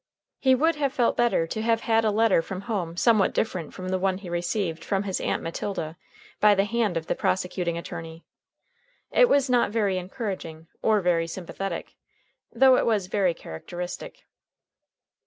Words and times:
He 0.39 0.55
would 0.55 0.77
have 0.77 0.91
felt 0.91 1.15
better 1.15 1.45
to 1.45 1.61
have 1.61 1.81
had 1.81 2.03
a 2.03 2.09
letter 2.09 2.41
from 2.41 2.61
home 2.61 2.97
somewhat 2.97 3.35
different 3.35 3.71
from 3.71 3.89
the 3.89 3.99
one 3.99 4.17
he 4.17 4.31
received 4.31 4.83
from 4.83 5.03
his 5.03 5.21
Aunt 5.21 5.43
Matilda 5.43 5.95
by 6.39 6.55
the 6.55 6.63
hand 6.63 6.97
of 6.97 7.05
the 7.05 7.13
prosecuting 7.13 7.77
attorney. 7.77 8.23
It 9.11 9.29
was 9.29 9.47
not 9.47 9.69
very 9.69 9.99
encouraging 9.99 10.65
or 10.81 11.01
very 11.01 11.27
sympathetic, 11.27 11.93
though 12.51 12.77
it 12.77 12.85
was 12.87 13.05
very 13.05 13.35
characteristic. 13.35 14.25